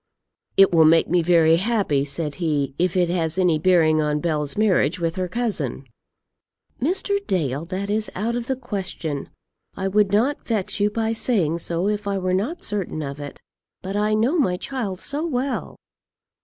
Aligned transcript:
"It 0.57 0.71
will 0.73 0.85
make 0.85 1.07
me 1.09 1.21
very 1.21 1.57
happy," 1.57 2.03
said 2.05 2.35
he, 2.41 2.73
"if 2.79 2.97
it 2.97 3.07
has 3.11 3.37
any 3.37 3.59
bearing 3.59 4.01
on 4.01 4.19
Bell's 4.19 4.57
marriage 4.57 4.99
with 4.99 5.15
her 5.15 5.27
cousin." 5.27 5.83
"Mr. 6.81 7.19
Dale, 7.27 7.65
that 7.65 7.87
is 7.87 8.09
out 8.15 8.35
of 8.35 8.47
the 8.47 8.55
question. 8.55 9.29
I 9.75 9.87
would 9.87 10.11
not 10.11 10.47
vex 10.47 10.79
you 10.79 10.89
by 10.89 11.13
saying 11.13 11.59
so 11.59 11.87
if 11.87 12.07
I 12.07 12.17
were 12.17 12.33
not 12.33 12.63
certain 12.63 13.03
of 13.03 13.19
it; 13.19 13.41
but 13.83 13.95
I 13.95 14.15
know 14.15 14.39
my 14.39 14.57
child 14.57 14.99
so 14.99 15.23
well!" 15.23 15.75